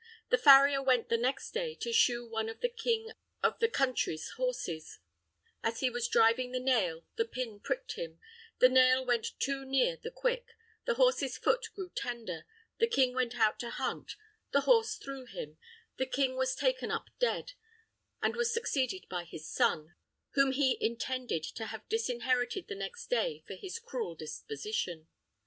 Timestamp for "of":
2.49-2.61, 3.43-3.59